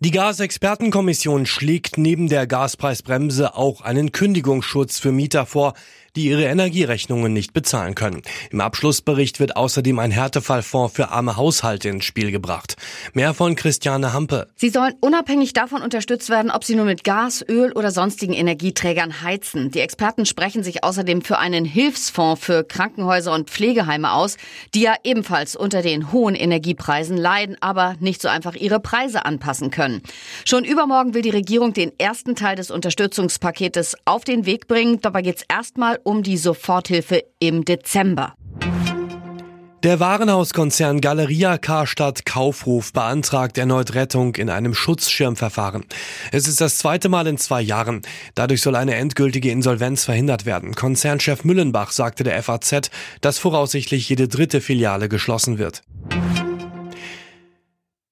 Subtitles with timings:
[0.00, 5.74] Die Gasexpertenkommission schlägt neben der Gaspreisbremse auch einen Kündigungsschutz für Mieter vor,
[6.14, 8.22] die ihre Energierechnungen nicht bezahlen können.
[8.50, 12.76] Im Abschlussbericht wird außerdem ein Härtefallfonds für arme Haushalte ins Spiel gebracht.
[13.12, 14.48] Mehr von Christiane Hampe.
[14.56, 19.22] Sie sollen unabhängig davon unterstützt werden, ob sie nur mit Gas, Öl oder sonstigen Energieträgern
[19.22, 19.70] heizen.
[19.70, 24.36] Die Experten sprechen sich außerdem für einen Hilfsfonds für Krankenhäuser und Pflegeheime aus,
[24.74, 29.70] die ja ebenfalls unter den hohen Energiepreisen leiden, aber nicht so einfach ihre Preise anpassen
[29.70, 29.87] können.
[30.44, 35.00] Schon übermorgen will die Regierung den ersten Teil des Unterstützungspaketes auf den Weg bringen.
[35.00, 38.34] Dabei geht es erstmal um die Soforthilfe im Dezember.
[39.84, 45.84] Der Warenhauskonzern Galeria Karstadt Kaufhof beantragt erneut Rettung in einem Schutzschirmverfahren.
[46.32, 48.02] Es ist das zweite Mal in zwei Jahren.
[48.34, 50.74] Dadurch soll eine endgültige Insolvenz verhindert werden.
[50.74, 55.82] Konzernchef Müllenbach sagte der FAZ, dass voraussichtlich jede dritte Filiale geschlossen wird.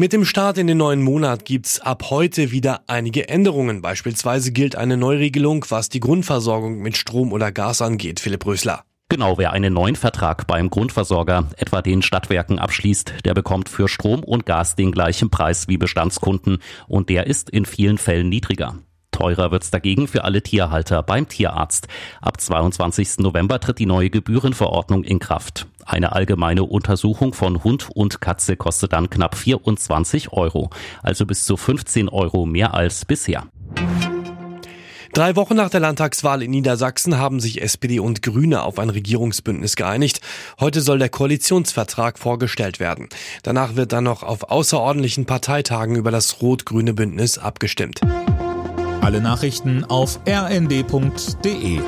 [0.00, 3.82] Mit dem Start in den neuen Monat gibt's ab heute wieder einige Änderungen.
[3.82, 8.20] Beispielsweise gilt eine Neuregelung, was die Grundversorgung mit Strom oder Gas angeht.
[8.20, 8.84] Philipp Rösler.
[9.08, 14.22] Genau, wer einen neuen Vertrag beim Grundversorger, etwa den Stadtwerken, abschließt, der bekommt für Strom
[14.22, 18.76] und Gas den gleichen Preis wie Bestandskunden und der ist in vielen Fällen niedriger.
[19.10, 21.88] Teurer wird's dagegen für alle Tierhalter beim Tierarzt.
[22.20, 23.18] Ab 22.
[23.18, 25.66] November tritt die neue Gebührenverordnung in Kraft.
[25.88, 30.68] Eine allgemeine Untersuchung von Hund und Katze kostet dann knapp 24 Euro,
[31.02, 33.46] also bis zu 15 Euro mehr als bisher.
[35.14, 39.76] Drei Wochen nach der Landtagswahl in Niedersachsen haben sich SPD und Grüne auf ein Regierungsbündnis
[39.76, 40.20] geeinigt.
[40.60, 43.08] Heute soll der Koalitionsvertrag vorgestellt werden.
[43.42, 48.02] Danach wird dann noch auf außerordentlichen Parteitagen über das rot-grüne Bündnis abgestimmt.
[49.00, 51.80] Alle Nachrichten auf rnd.de